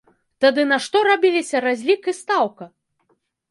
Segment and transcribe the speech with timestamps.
[0.45, 2.65] Тады на што рабіліся разлік і стаўка?